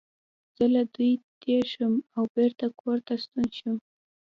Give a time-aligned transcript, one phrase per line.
[0.55, 1.11] زه له دوی
[1.43, 3.77] تېر شوم او بېرته کور ته ستون شوم.